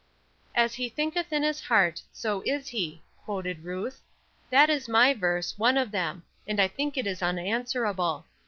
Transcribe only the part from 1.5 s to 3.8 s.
heart, so is he,'" quoted